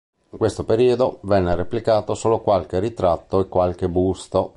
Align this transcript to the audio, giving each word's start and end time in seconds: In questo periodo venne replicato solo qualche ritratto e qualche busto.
In 0.31 0.35
questo 0.39 0.63
periodo 0.63 1.19
venne 1.25 1.53
replicato 1.53 2.15
solo 2.15 2.39
qualche 2.39 2.79
ritratto 2.79 3.39
e 3.39 3.47
qualche 3.47 3.87
busto. 3.87 4.49